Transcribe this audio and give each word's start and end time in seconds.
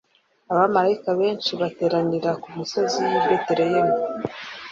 Abamalayika 0.51 1.09
benshi 1.19 1.51
bateranira 1.61 2.31
ku 2.41 2.47
misozi 2.57 2.99
y'i 3.11 3.19
Betelehemu. 3.29 3.95